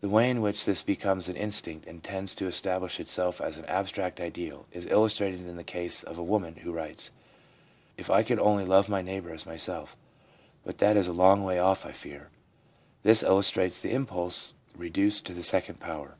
[0.00, 3.56] The way in which this be comes an instinct, and tends to establish itself as
[3.56, 7.12] an abstract ideal, is illustrated in the case of a woman who writes:
[7.54, 9.96] * If I could only love my neighbour as myself!
[10.64, 12.30] But that is a long way off, I fear/
[13.04, 16.16] This illustrates the impulse reduced to the second power.